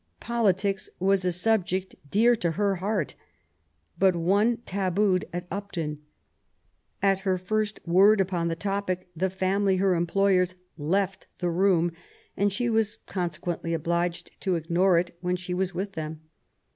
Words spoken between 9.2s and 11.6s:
family, her employers, left the